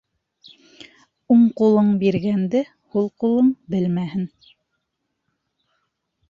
Уң 1.35 1.43
ҡулың 1.59 1.91
биргәнде 2.03 2.61
һул 2.95 3.05
ҡулың 3.25 3.53
белмәһен. 3.75 4.27